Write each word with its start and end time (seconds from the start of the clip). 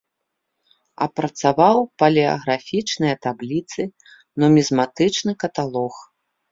Апрацаваў 1.05 1.77
палеаграфічныя 2.03 3.15
табліцы, 3.27 3.81
нумізматычны 4.43 5.31
каталог. 5.47 5.93